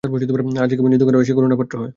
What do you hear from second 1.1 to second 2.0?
হয় সে করুণার পাত্র হয়।